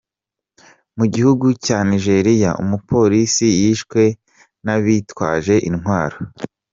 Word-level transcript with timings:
Mugihugu 0.97 1.45
cya 1.65 1.79
nigeriya 1.87 2.51
Umupolisi 2.63 3.45
yishwe 3.61 4.01
n’abitwaje 4.65 5.55
intwaro 5.69 6.17